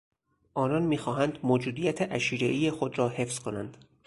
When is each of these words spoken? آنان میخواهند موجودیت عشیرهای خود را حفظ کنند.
آنان 0.53 0.83
میخواهند 0.83 1.39
موجودیت 1.43 2.01
عشیرهای 2.01 2.71
خود 2.71 2.99
را 2.99 3.09
حفظ 3.09 3.39
کنند. 3.39 3.77